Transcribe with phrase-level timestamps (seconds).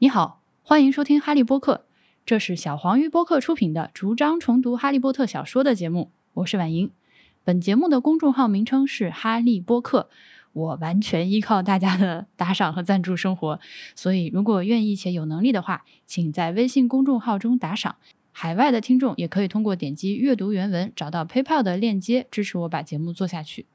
[0.00, 1.84] 你好，欢迎收听哈利波特，
[2.24, 6.92] 这是小黄鱼播客出品的逐章重读哈利波特小说的节目，我是婉莹。
[7.42, 10.08] 本节目的公众号名称是哈利波特，
[10.52, 13.58] 我完全依靠大家的打赏和赞助生活，
[13.96, 17.96] 所以如果愿意且有能力的话，请在微信公众号中打赏。
[18.30, 23.66] 海外的听众也可以通过点击阅读原文找到 PayPal 的链接支持我把节目做下去。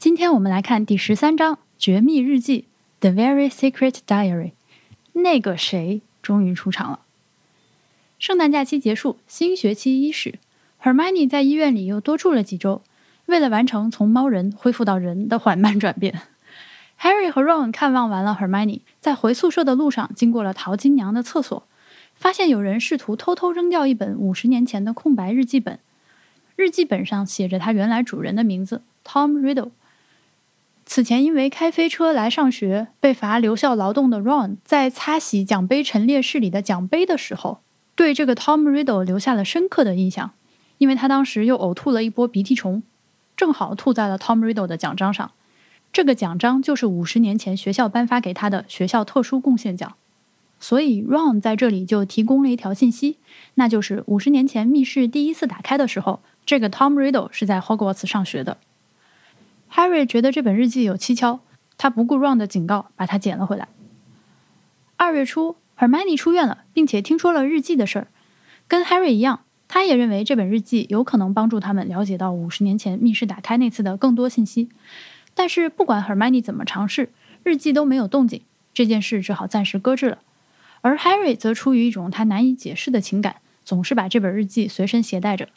[0.00, 2.62] 今天我们来看第十三章《绝密日记》
[2.98, 4.54] （The Very Secret Diary）。
[5.12, 7.00] 那个谁终于出场了。
[8.18, 10.38] 圣诞假期结束，新学期伊始
[10.82, 12.82] ，Hermione 在医院里又多住了几周，
[13.26, 16.22] 为了完成从猫人恢复到人的缓慢转变。
[17.00, 21.66] Harry 和 Ron 看望完了 Hermione，在回宿舍的路上经过了淘金娘的厕所，
[22.14, 25.80] 发现有人试图偷偷扔掉一本五十年前的空白日记本，
[26.54, 29.72] 日记本上写着他原来主人的名字 Tom Riddle。
[30.94, 37.60] 此前因为开飞车来上学被罚留校劳动的 Ron，在擦洗奖杯陈列室里的奖杯的时候，
[37.94, 40.32] 对这个 Tom Riddle 留下了深刻的印象，
[40.76, 42.82] 因为他当时又呕吐了一波鼻涕虫，
[43.34, 45.30] 正好吐在了 Tom Riddle 的奖章上。
[45.94, 49.94] 这个奖章就是五十年前学校颁发给他的学校特殊贡献奖，
[50.60, 53.16] 所以 Ron 在这里就提供了一条信息，
[53.54, 58.58] 那就是五十年前密室第一次打开的时候，这个 Tom Riddle 是在 Hogwarts 上学的。
[59.74, 61.40] Harry 觉得这本日记有蹊跷，
[61.78, 63.68] 他不顾 Ron 的警告，把它捡了回来。
[64.98, 68.08] 二月初，Hermione 出院了，并且听说了日记的事儿。
[68.68, 74.68] 跟 Harry 一样，他也认为这本日记有可能帮助他们了解到五十年前密室打开那次的更多信息。
[75.32, 77.08] 但是，不管 Hermione 怎么尝试，
[77.42, 78.42] 日记都没有动静，
[78.74, 80.18] 这件事只好暂时搁置了。
[80.82, 85.48] 而 Harry 则出于一种他难以解释的情感，总是把这本日记随身携带着。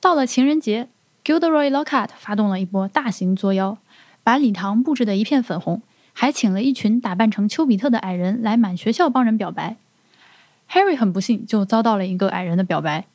[0.00, 0.88] 到了情人节。
[1.24, 3.78] Gilderoy Lockhart 发动了一波大型作妖，
[4.22, 5.80] 把礼堂布置得一片粉红，
[6.12, 9.76] 还请了一群打扮成丘比特的矮人来满学校帮人表白。
[10.70, 13.06] Harry 很不幸就遭到了一个矮人的表白，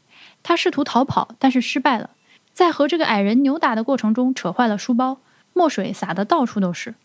[0.42, 2.10] 他试图逃跑，但是失败了，
[2.52, 5.20] 在和这个矮人扭打的过程中扯坏了书包，
[5.54, 6.96] 墨水洒得到处都是。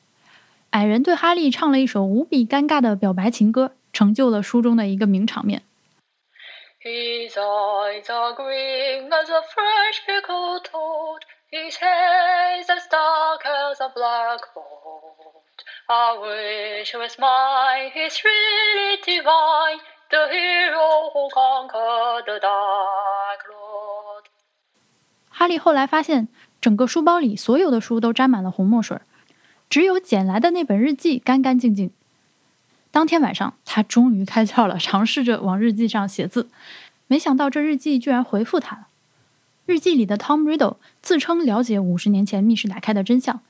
[0.70, 5.60] 矮人对哈利唱了一首无比尴尬的表白情歌，成就了书中的一个名场面。
[6.83, 15.55] His eyes are green as a fresh pickled toad, His hair's as dark as a blackboard.
[15.87, 19.79] I wish he was mine, he's really divine,
[20.11, 24.25] The hero who conquered the Dark Lord.
[25.29, 26.27] 哈利后来发现，
[26.59, 28.99] 整个书包里所有的书都沾满了红墨水，
[29.69, 31.93] 只有捡来的那本日记干干净净。
[32.94, 36.48] 当天晚上，他终于开窍了，尝试着往日记上写字，
[37.08, 38.86] 没想到这日记居然回复他了。
[39.66, 43.40] 日记里的 Tom Riddle 自称了解五十年前密室打开的真相，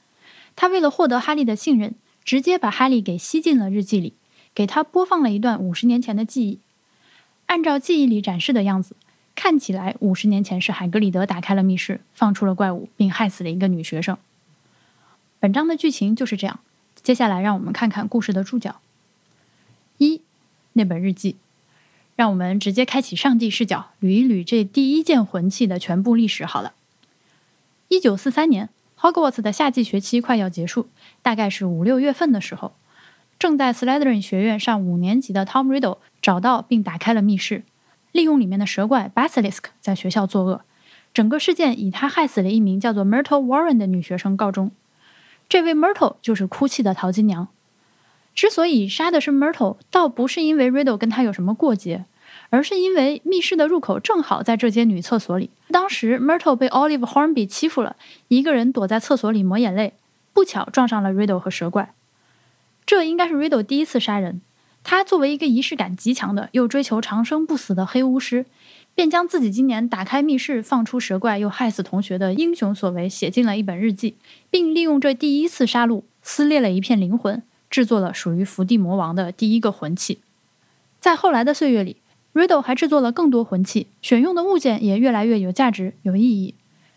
[0.56, 1.94] 他为了获得哈利的信任，
[2.24, 4.14] 直接把哈利给吸进了日记里，
[4.54, 6.58] 给他播放了一段五十年前的记忆。
[7.44, 8.96] 按照记忆里展示的样子，
[9.34, 14.16] 看起来五十年前是海格里德打开了密室，放出了怪物，并害死了一个女学生。
[15.38, 16.60] 本章的剧情就是这样。
[17.02, 18.80] 接下来，让我们看看故事的注脚。
[19.98, 20.22] 一，
[20.72, 21.36] 那本日记，
[22.16, 26.44] 让我们直接开启上帝视角，捋一捋这第一件魂器的全部历史。
[26.44, 26.74] 好了，
[27.88, 28.68] 一九四三年
[28.98, 30.88] ，Hogwarts 的夏季学期快要结束，
[31.22, 32.74] 大概是五六月份的时候，
[33.38, 37.62] 正在 Slytherin 学院上五年级的 Tom Riddle 找到并打开了密室，
[38.12, 40.62] 利用里面的蛇怪 Basilisk 在学校作恶。
[41.12, 44.72] 整个事件以他害死了一名叫做 Myrtle Warren 的女学生告终。
[45.48, 47.46] 这位 Myrtle 就是哭泣的淘金娘。
[48.34, 52.04] 之所以杀的是 Myrtle，倒不是因为 Riddle 跟他有什么过节，
[52.50, 55.50] 而是因为密室的入口正好在这间女厕所里。
[55.70, 57.96] 当时 Myrtle 被 Olive Hornby 欺负了，
[58.28, 59.94] 一个人躲在厕所里抹眼泪，
[60.32, 61.92] 不巧撞上了 Riddle 和蛇怪。
[62.84, 64.40] 这应该是 Riddle 第一次杀人。
[64.82, 68.44] 他作为一个仪式感极强的又追求长生不死的黑巫师，
[68.94, 74.16] 便将自己今年打开密室、放出蛇怪又害死同学的英雄所为写进了一本日记，
[74.50, 77.42] 并利用这第一次杀戮撕裂了一片灵魂。
[77.74, 80.20] 制作了属于伏地魔王的第一个魂器，
[81.00, 81.96] 在后来的岁月里
[82.32, 86.54] ，Riddle 还制作了更多魂器，选用的物件也越来越有价值、有意义。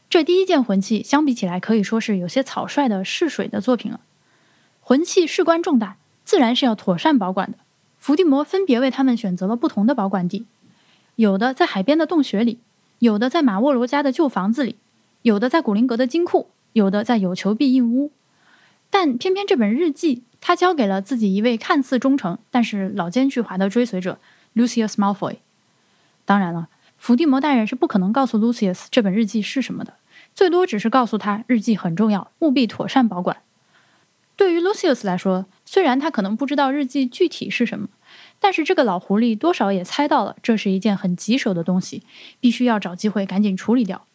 [0.07, 4.01] 这第一件魂器相比起来，可以说是有些草率的试水的作品了。
[4.79, 7.57] 魂器事关重大，自然是要妥善保管的。
[7.97, 10.45] 伏地魔分别为他们选择了不同的保管地，
[11.15, 12.59] 有的在海边的洞穴里，
[12.99, 14.75] 有的在马沃罗家的旧房子里，
[15.23, 18.11] 有的在古灵阁的金库，有的在有求必应屋。
[18.91, 20.21] 但偏偏这本日记。
[20.39, 24.19] 他交给了自己一位看似忠诚，但是老奸巨猾的追随者
[24.55, 25.37] Lucius Malfoy。
[26.25, 29.93] 当然了，伏地魔大人是不可能告诉 Lucius 这本日记是什么的，
[30.35, 33.37] 最多只是告诉他日记很重要，务必妥善保管。
[34.35, 37.87] 对于 Lucius 来说，虽然他可能不知道日记具体是什么，
[38.39, 42.03] 但是这个老狐狸多少也猜到了，这是一件很棘手的东西，
[42.39, 44.05] 必须要找机会赶紧处理掉。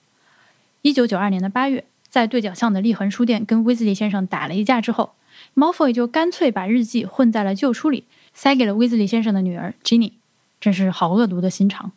[0.82, 5.14] 一九九二年的八月，在对角巷的立恒书店跟威兹利先生打了一架之后，
[5.54, 8.04] 毛弗也就干脆把日记混在了旧书里，
[8.34, 10.12] 塞给了威兹利先生的女儿 Jenny。
[10.60, 11.90] 真是好恶毒的心肠。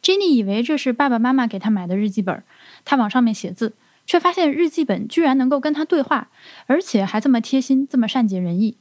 [0.00, 2.44] Jenny 以为这是爸爸妈妈给他买的日记本，
[2.84, 3.72] 他往上面写字，
[4.06, 6.28] 却发现日记本居然能够跟他对话，
[6.66, 8.76] 而且还这么贴心，这么善解人意。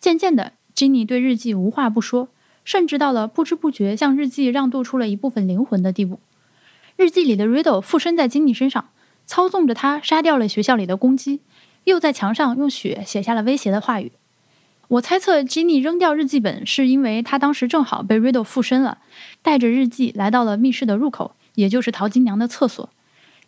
[0.00, 2.28] 渐渐的，Jenny 对日记无话不说，
[2.64, 6.18] 甚至到了不知不觉向日记让渡出了一部分灵魂的地步。
[6.96, 8.88] 日记里的 Riddle 附身在 Jenny 身上，
[9.24, 11.38] 操纵着他杀掉了学校里的公鸡，
[11.86, 14.10] 又在墙上用血写下了威胁的话语。
[14.88, 18.98] 我猜测，Jenny 扔掉日记本是因为他当时正好被 Riddle 附身了，
[19.40, 22.88] 带着日记来到了密室的入口，也就是淘金娘的厕所。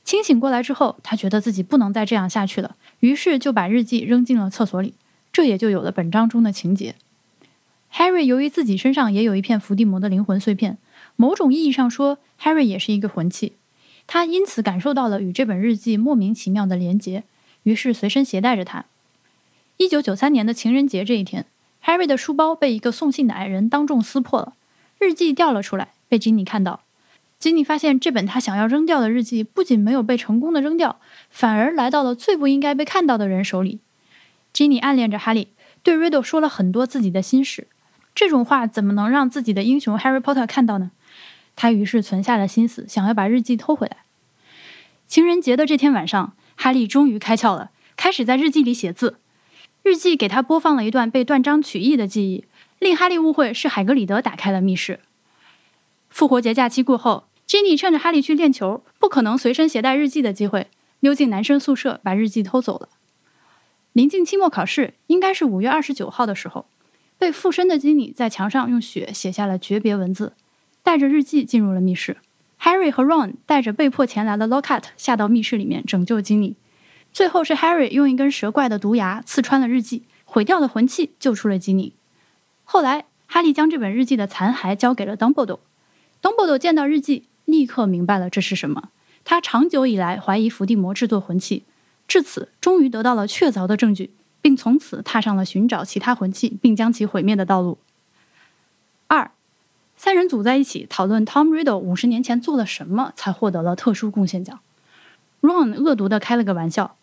[0.05, 4.95] 清醒过来之后，他觉得自己不能再这样下去了，于是就把日记扔进了厕所里。
[5.33, 6.95] 这也就有了本章中的情节。
[7.93, 10.79] Harry 由于自己身上也有一片伏地魔的灵魂碎片，
[11.17, 13.55] 某种意义上说，Harry 也是一个魂器，
[14.07, 17.25] 他因此感受到了与这本日记莫名其妙的连结，
[17.69, 18.87] 于是随身携带着它。
[19.77, 21.45] 一九九三年的情人节这一天
[21.85, 24.55] ，Harry 的书包被一个送信的矮人当众撕破了，
[24.99, 26.81] 日记掉了出来，被吉尼看到。
[27.39, 30.99] 吉尼发现这本他想要扔掉的日记不仅没有被成功的扔掉，
[31.29, 33.81] 反而来到了最不应该被看到的人手里。
[34.55, 35.49] 吉尼暗恋着哈利，
[35.83, 37.69] 对 Riddle 说了很多自己的心事，
[38.15, 40.91] 这种话怎么能让自己的英雄 Harry Potter 看到呢？
[41.55, 43.99] 他于是存下了心思，想要把日记偷回来。
[45.07, 49.19] 情人节的这天晚上，哈利终于开窍了，开始在日记里写字。
[49.85, 52.45] 日记给他播放了一段被断章取义的记忆，
[52.81, 54.99] 令哈利误会是海格里德打开了密室。
[56.11, 60.67] 复活节假期过后吉尼趁着哈利去练球，不可能随身携带日记的机会，
[60.99, 62.89] 溜进男生宿舍把日记偷走了。
[63.93, 66.67] 临近期末考试，应该是五月二十九号的时候，
[67.17, 70.33] 被附身的吉尼在墙上用血写下了诀别文字，
[70.83, 72.17] 带着日记进入了密室。
[72.61, 76.55] Harry 和 Ron 带着被迫前来的 Lockhart 下到密室里面拯救 Jenny。
[77.13, 81.95] 最后是 Harry 用一根蛇怪的毒牙刺穿了日记，毁掉了魂器，救出了吉尼。
[82.65, 85.61] 后来，哈利将这本日记的残骸交给了 Dumbledore。
[86.21, 88.91] Dumbledore 见到日记，立刻明白了这是什么。
[89.25, 91.65] 他长久以来怀疑伏地魔制作魂器，
[92.07, 94.11] 至此终于得到了确凿的证据，
[94.43, 97.79] 并从此踏上了寻找其他魂器并将其毁灭的道路。
[99.99, 104.61] 二，三人组在一起讨论 Tom Riddle 五十年前做了什么，才获得了特殊贡献奖。
[105.43, 106.97] Ron 恶毒的开了个玩笑。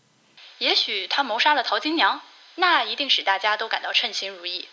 [0.59, 2.21] 也许他谋杀了淘金娘，
[2.55, 4.65] 那一定使大家都感到称心如意。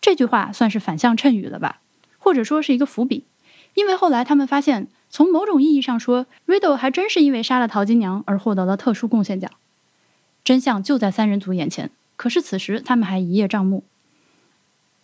[0.00, 1.80] 这句话算是反向衬语了吧，
[2.18, 3.24] 或者说是一个伏笔，
[3.74, 9.50] 因为后来他们发现，从某种意义上说，Riddle 还真是因为杀了淘金娘而获得了特殊贡献奖。
[10.44, 13.84] 真相就在三人组眼前，可是此时他们还一叶障目。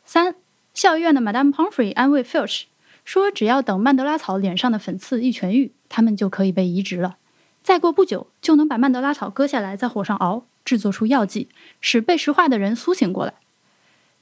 [0.05, 0.35] 三，
[0.75, 2.65] 校医院的 Madame Pomfrey 安慰 Filch
[3.05, 7.17] 说，只要等曼德拉草脸上的粉刺一痊愈，他们就可以被移植了。
[7.63, 11.49] 再过不久，就能把曼德拉草割下来，在火上熬，制作出药剂，
[11.81, 13.35] 使被石化的人苏醒过来。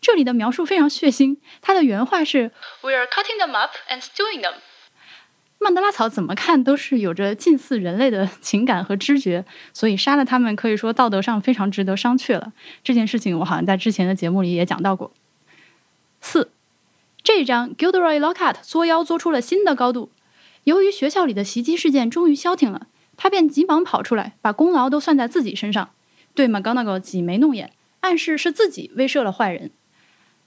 [0.00, 2.50] 这里的描述非常血腥，他的原话是
[2.80, 4.54] ：“We are cutting them up and stewing them。”
[5.58, 9.44] 曼德拉草怎么看都是有着近似人类的情感和知觉，
[9.74, 12.54] 所以杀了他们可以说道德上非常值得商榷了。
[12.82, 15.12] 这件事情我好像在之前的节目里也讲到过。
[16.20, 16.50] 四，
[17.22, 20.10] 这一章 Gilderoy Lockhart 作妖作出了新的高度。
[20.64, 22.86] 由于学校里的袭击事件终于消停了。
[23.22, 25.90] 他便急忙跑出来，把功劳都算在自己身上，
[26.34, 29.70] 对 McGonagall 挤眉弄眼，暗示是自己威慑了坏人。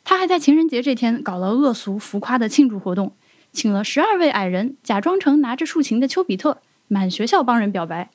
[0.03, 3.13] 他还在情人节这天搞了恶俗浮夸的庆祝活动，
[3.51, 8.09] 请了十二位矮人，假装成拿着竖琴的丘比特，满学校帮人表白。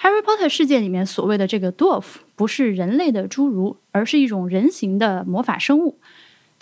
[0.00, 5.98] Harry Potter 世界里面所谓的这个 Dwarf 不是人类的侏儒，而是一种人形的魔法生物。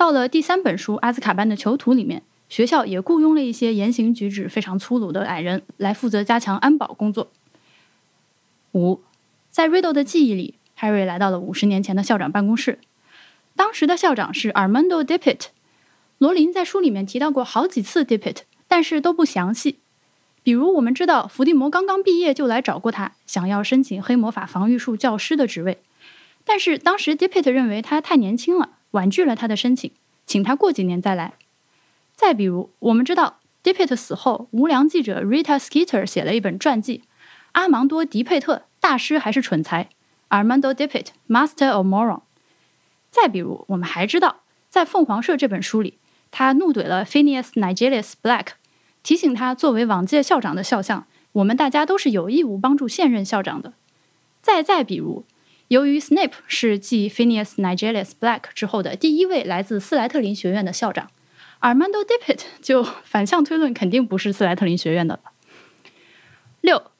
[0.01, 2.23] 到了第三本书《阿兹卡班的囚徒》里面。
[2.49, 7.31] 学校也雇佣了一些言行举止非常粗鲁的矮人来负责加强安保工作。
[8.73, 9.03] 五，
[9.51, 12.79] 在 Riddle 的记忆里，Harry 来到了五十年前的校长办公室，
[13.55, 15.49] 当时的校长是 Armando Dippet。
[16.17, 19.81] 罗琳在书里面提到过好几次 Dippet，但是都不详细。
[20.43, 25.79] 比如我们知道伏地魔刚刚毕业就来找过他，想要申请黑魔法防御术教师的职位，
[26.47, 29.93] 但是当时 Dippet 认为他太年轻了，婉拒了他的申请，
[30.27, 31.35] 请他过几年再来。
[32.15, 36.99] 再比如，我们知道 Dippet 死后，无良记者 Rita Skeeter 写了一本传记，
[37.53, 39.89] 《阿芒多·迪佩特：大师还是蠢材》
[40.37, 42.21] ，Armando Dippet Master of Moron。
[43.11, 45.99] 再比如，我们还知道，在《凤凰社》这本书里，
[46.31, 48.49] 他怒怼了 Phineas Nigellus Black，
[49.03, 53.73] 提醒他作为往届校长的肖像，我们大家都是有义务帮助现任校长的。
[54.43, 55.25] 再再比如，
[55.71, 61.09] 由于 Snape 是继 Phineas Nigellus Black 之后的第一位来自斯莱特林学院的校长
[61.61, 65.31] ，Armando Dippet 就反向推论肯定不是斯莱特林学院的了。
[66.61, 66.91] 六，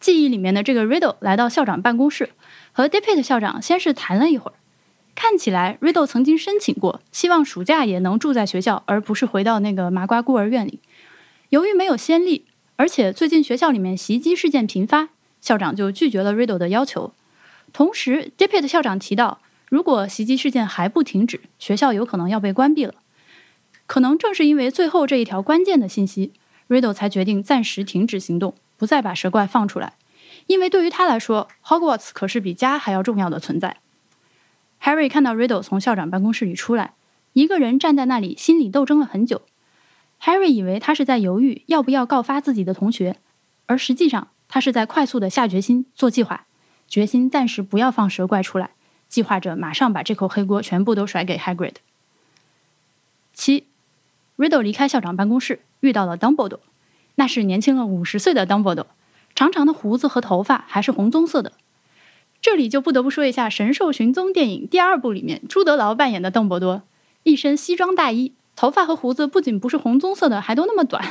[0.00, 2.30] 记忆里面的这个 Riddle 来到校长办公室，
[2.72, 4.54] 和 Dippet 校长先是谈了一会儿。
[5.14, 10.80] 看起来 Riddle 曾经申请过，希望暑假也能住在学校，而不是回到那个麻瓜孤儿院里。
[11.50, 17.12] 由于没有先例，而且最近学校里面袭击事件频发，校长就拒绝了 Riddle 的要求。
[17.76, 22.94] 同时，Dippet 校长提到，如果袭击事件还不停止，学校有可能要被关闭了。
[23.86, 26.32] 可能正是因为最后这一条关键的信息
[26.70, 29.92] ，Riddle 才决定暂时停止行动，不再把蛇怪放出来。
[30.46, 33.76] 因为对于他来说，Hogwarts 可是比家还要重要的存在。
[34.80, 36.94] Harry 看到 Riddle 从校长办公室里出来，
[37.34, 39.42] 一个人站在那里，心里斗争了很久。
[40.22, 43.16] Harry 以为他是在犹豫要不要告发自己的同学，
[43.66, 46.46] 而实际上他是在快速的下决心做计划，
[46.88, 48.70] 决心暂时不要放蛇怪出来，
[49.08, 51.74] 计划着马上把这口黑锅全部都甩给 Hagrid。
[53.34, 53.66] 七
[54.36, 56.60] ，Riddle 离开校长办公室，遇到了 Dumbledore，
[57.16, 58.86] 那是年轻了五十岁的 Dumbledore，
[59.34, 61.52] 长长的胡子和头发还是红棕色的。
[62.40, 66.82] 这里就不得不说一下《神兽寻踪》电影第二部里面朱德劳扮演的邓布多，
[67.24, 71.04] 一身西装大衣，头发和胡子不仅不是红棕色的，还都那么短。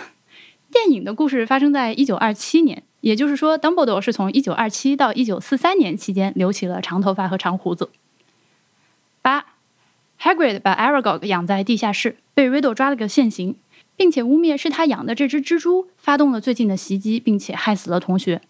[0.72, 7.92] 电影的故事发生在一九二七年，也就是说，邓布多是从一九二七到一九四三年期间留起了长头发和长胡子。
[9.22, 9.46] 八
[10.20, 13.58] ，Hagrid 把 Aragog 养在地下室，被 Riddle 抓了个现行，
[13.96, 18.42] 并且污蔑是他养的这只蜘蛛发动了最近的袭击，并且害死了同学。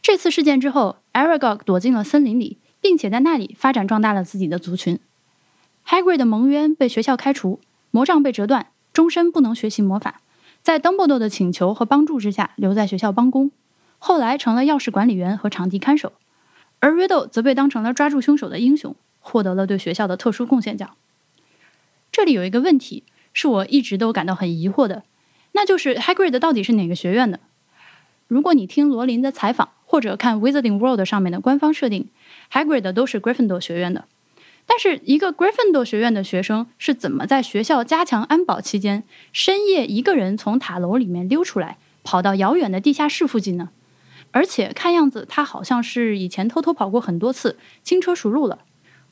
[0.00, 4.98] 这次事件之后，Aragog 躲进了森林里，并且在那里发展壮大了自己的族群。
[5.86, 7.60] Hagrid 的蒙冤被学校开除，
[7.92, 10.21] 魔杖被折断，终身不能学习魔法。
[10.62, 13.50] 在 Dumbledore 的请求和帮助之下，留在学校帮工，
[13.98, 16.12] 后来成了钥匙管理员和场地看守。
[16.78, 20.96] 而 Riddle 则被当成了抓住凶手的英雄，获得了对学校的特殊贡献奖。
[22.12, 23.02] 这里有一个问题，
[23.32, 25.02] 是我一直都感到很疑惑的，
[25.52, 27.40] 那就是 Hagrid 到底是哪个学院的？
[28.28, 32.08] 如果你听罗琳的采访，或者看《Wizarding World》上面的官方设定
[32.52, 34.06] ，Hagrid 都是 Gryffindor 学院的。
[34.64, 43.70] 但是，一个 gryffindo 学院的学生是怎么在学校加强安保期间，深夜一个人从塔楼里面溜出来，跑到遥远的地下室附近呢？
[44.30, 48.60] 而且看样子他好像是以前偷偷跑过很多次，轻车熟路了。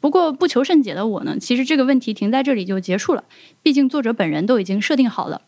[0.00, 3.24] 不过不求甚解的我呢，其实这个问题停在这里就结束了，
[3.62, 5.42] 毕竟作者本人都已经设定好了。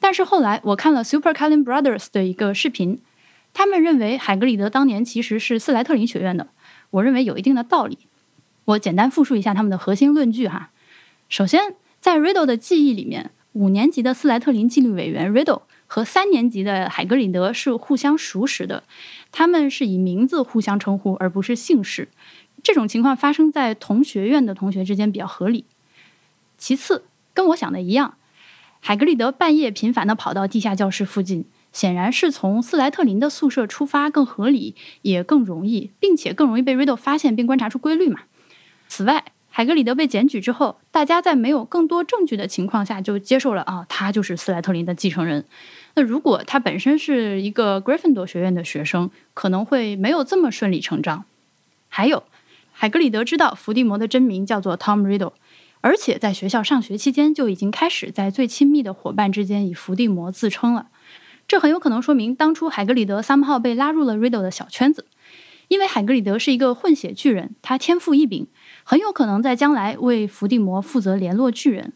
[0.00, 3.02] 但是后来我看了 Super Cullen Brothers 的一个视频，
[3.52, 6.48] 他们认为海格里德当年其实是斯莱特林学院的。
[6.90, 7.98] 我认为有一定的道理。
[8.64, 10.70] 我简单复述一下他们的核心论据哈。
[11.28, 18.84] 首先，在 Riddle 的记忆里面，五年级的斯莱特林纪律委员 Riddle 和三年级的海格里德是互相熟识的，
[19.30, 22.08] 他们是以名字互相称呼，而不是姓氏。
[22.62, 25.64] 这种情况发生在同学院的同学之间比较合理。
[26.56, 27.04] 其次，
[27.34, 28.14] 跟我想的一样。
[28.78, 38.20] 海格里德半夜频繁地跑到地下教室附近，显然是从斯莱特林的宿舍出发更合理，也更容易，并且更容易被 Riddle 发现并观察出规律嘛。
[38.94, 45.46] 此外，海格里德被检举之后，大家在没有更多证据的情况下就接受了啊，他就是斯莱特林的继承人。
[45.94, 51.24] 那如果他本身是一个 Gryffindor 学院的学生，可能会没有这么顺理成章。
[51.88, 52.24] 还有，
[52.70, 55.32] 海格里德知道伏地魔的真名叫做 Tom Riddle。
[55.80, 60.88] 而且在学校上学期间就已经开始在最亲密的伙伴之间以伏地魔自称了，
[61.48, 65.06] 这很有可能说明当初海格里德三号被拉入了 Riddle 的小圈子，
[65.68, 68.46] 因为海格里德是一个混血巨人，他天赋异禀，
[68.84, 71.92] 很有可能在将来为伏地魔负责联络巨人。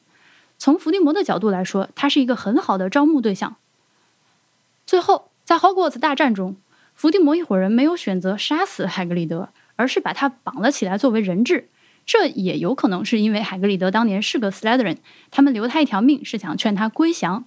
[0.58, 3.56] 从伏地魔的角度来说，他是一个很好的招募对象。
[4.86, 6.56] 最后，在 Hogwarts 大战中，
[6.94, 11.68] 伏地魔一伙人没有选择杀死海格里德，而是把他绑了起来作为人质。
[12.06, 14.98] 这也有可能是因为海格里德当年是个 Slytherin，
[15.30, 17.44] 他们留他一条命是想劝他归降。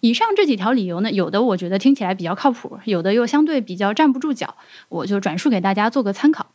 [0.00, 4.56] 以上这几条理由呢，有的我觉得听起来比较靠谱，有的又相对比较站不住脚，
[4.88, 6.49] 我就转述给大家做个参考。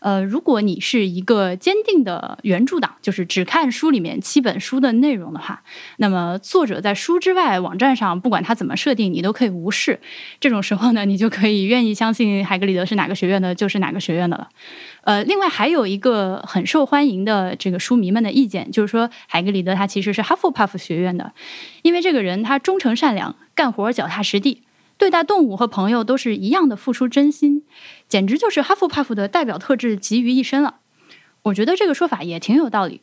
[0.00, 5.62] 呃，如果你是一个坚定的原著党，就是只看书里面七本书的内容的话，
[5.98, 10.00] 那么作者在书之外网站上不管他怎么设定，你都可以无视。
[10.40, 14.48] 这种时候呢，你就可以愿意相信海格里德是哪个学院的，就是哪个学院的了。
[15.02, 21.32] 呃，另外还有一个很受欢迎的这个书迷们的意见，就是说海格里德他其实是哈佛 puff 学院的，
[21.82, 24.62] 因为这个人他忠诚善良，干活脚踏实地。
[25.00, 27.64] 对待动物和朋友都是一样的付出真心，
[28.06, 30.80] 简直就是哈弗帕夫的代表特质集于一身了。
[31.44, 33.00] 我觉得这个说法也挺有道理。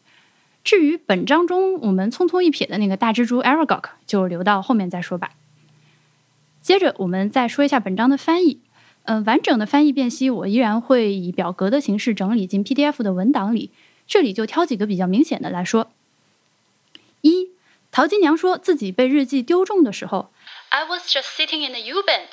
[0.64, 5.32] 至于本章中我们匆匆一瞥的那个大蜘蛛 Aragog，就留到后面再说吧。
[6.62, 8.60] 接着我们再说一下本章的翻译。
[9.06, 13.72] 呃，完整的翻译辨析我依然会以表格的形式整理进 PDF 的文档里。
[14.06, 15.90] 这里就挑几个比较明显的来说。
[17.22, 17.50] 一，
[17.90, 20.30] 陶金娘说自己被日记丢中的时候
[20.70, 22.28] ，I was just sitting in the U-bend。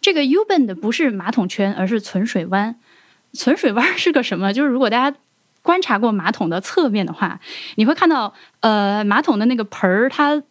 [0.00, 2.78] 这个 U-bend 不是马桶圈，而是存水弯。
[3.32, 4.52] 存水弯是个什么？
[4.52, 5.16] 就是如果大家
[5.62, 7.38] 观察过马桶的侧面的话，
[7.76, 10.42] 你会看到，呃，马桶的那个盆儿，它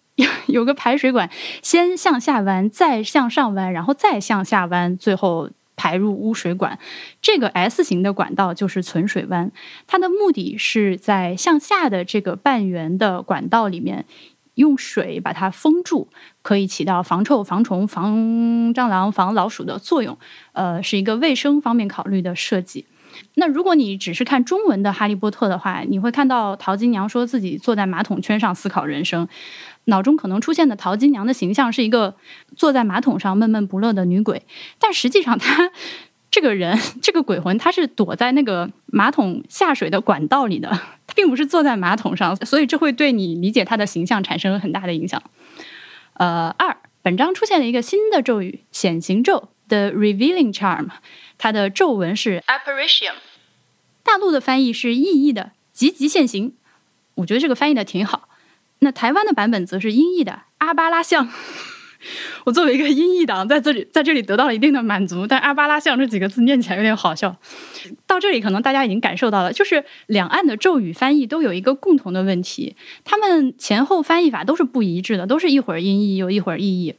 [0.48, 1.30] 有个排水管，
[1.62, 6.80] 先向下弯，再向上弯，然后再向下弯，最后排入污水管。
[7.22, 9.52] 这个 S 型的管道就是存水弯，
[9.86, 14.06] 它的目的是在向下的这个半圆的管道里面。
[14.56, 16.10] 用水把它封住，
[16.42, 18.14] 可以起到防臭、防虫、防
[18.74, 20.18] 蟑螂、防老鼠的作用。
[20.54, 22.86] 呃，是一个卫生方面考虑的设计。
[23.36, 29.28] 那如果你只是看中文的《哈利波特》的话，你会看到淘金娘说自己坐在马桶圈上思考人生，
[29.86, 32.16] 脑中可能出现的淘金娘的形象是一个
[32.56, 34.44] 坐在马桶上闷闷不乐的女鬼，
[34.80, 35.72] 但实际上她。
[36.34, 40.70] 这个人，这个鬼魂，她是躲在那个马桶下水的管道里的，
[41.06, 45.22] 她并不是坐在马桶上，所以这会对你理解她的形象产生很大的影响。
[46.22, 50.90] 呃，二，本章出现了一个新的咒语——显形咒 （The Revealing Charm，
[51.40, 53.14] 它的咒文是 Apparition，
[54.04, 56.54] 大陆的翻译是意译的积极现形，
[57.16, 58.30] 我觉得这个翻译的挺好。
[58.82, 61.28] 那台湾的版本则是音译的阿巴拉象。
[62.46, 67.36] 我作为一个音译党，在这里在这里得到了一定的满足，但阿巴拉象这几个字念起来有点好笑。
[68.08, 76.96] 到这里，可能大家已经感受到了，就是两岸的咒语翻译都有一个共同的问题，他们前后翻译法都是不一致的，都是一会儿音译又一会儿意译。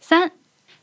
[0.00, 0.32] 三，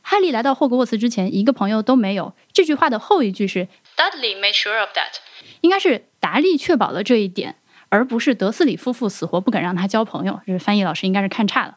[0.02, 2.34] 哈利来到霍格沃茨之前，一个朋友都没有。
[2.52, 5.18] 这句话的后一句是 Dudley made sure of that，
[5.60, 7.56] 应该是达利确保了这一点，
[7.88, 10.40] 而不是德斯里夫妇死活不肯让他交朋友。
[10.46, 11.76] 这翻译老师应该是看差了。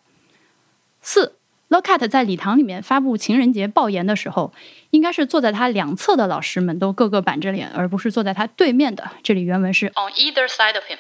[1.03, 1.36] 四
[1.69, 4.53] ，Lockhart 在礼堂里面发布情人节报言的时候，
[4.91, 9.12] 应该是坐在他两侧的老师们都个个板着脸，而不是坐在他对面的。
[9.22, 10.98] 这里原文是 On either side of him。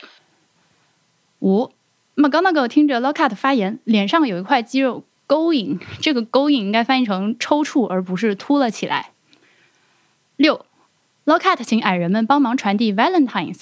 [1.39, 1.71] 五
[2.15, 9.11] ，McGonagall 听着 Lockhart 发言，脸上有一块肌肉勾引，这个勾引应该翻译成抽搐，而不是凸了起来。
[10.35, 10.65] 六
[11.25, 13.61] ，Lockhart 请矮人们帮忙传递 Valentines。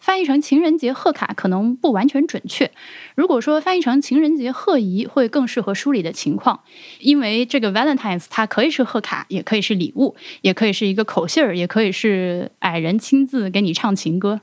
[0.00, 2.70] 翻译成情人节贺卡可能不完全准确。
[3.14, 6.64] 如果说翻译成情人节贺仪会更适合书里的情况，
[6.98, 14.40] 因为这个 Valentines 它可以是贺卡，也可以是礼物，也可以是一个口信儿，也可以是矮人亲自给你唱情歌。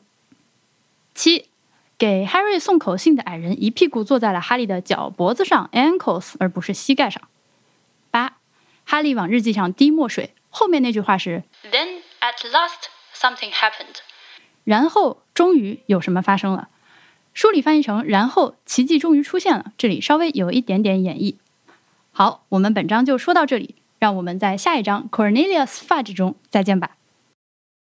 [1.15, 1.45] 七，
[1.97, 7.21] 给 Harry 送口信的矮人一屁股坐在了哈利的脚脖子上 ankles 而不是膝盖上。
[8.11, 8.37] 八，
[8.85, 13.97] 哈利往日记上滴墨水，后面那句话是 Then at last something happened。
[14.63, 16.69] 然后终于有什么发生了？
[17.35, 21.35] 书里翻译成“然后奇迹终于出现了”，这里稍微有一点点演绎。
[22.11, 26.96] 好，我们本章就说到这里，让我们在下一章 Cornelius Fudge 中再见吧。